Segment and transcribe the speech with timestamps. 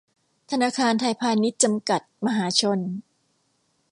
[0.51, 2.79] ธนาคารไทยพาณิชย์ จำกัด มหาชน